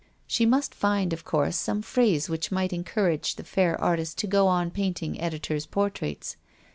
[0.25, 4.47] She must find, of course, some phrase which might encourage the fair artist to go
[4.47, 6.37] on painting editors' portraits.